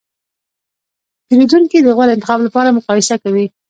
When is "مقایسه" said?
2.77-3.15